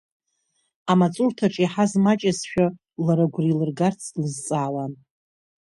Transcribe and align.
Амаҵурҭаҿ 0.91 1.55
иаҳаз 1.59 1.91
маҷызшәа, 2.03 2.65
лара 3.05 3.25
агәра 3.27 3.47
илыргарц 3.51 4.01
длызҵаауан. 4.13 4.93